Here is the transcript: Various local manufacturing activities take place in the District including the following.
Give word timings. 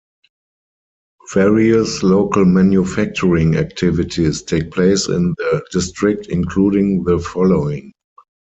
Various 1.31 2.01
local 2.01 2.43
manufacturing 2.43 3.55
activities 3.55 4.41
take 4.41 4.71
place 4.71 5.07
in 5.07 5.35
the 5.37 5.63
District 5.71 6.25
including 6.25 7.03
the 7.03 7.19
following. 7.19 7.93